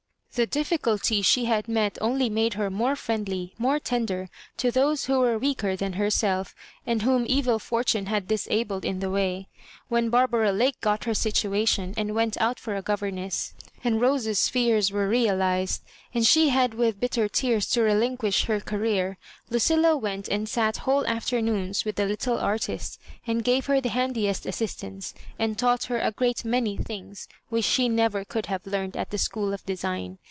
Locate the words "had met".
1.43-1.97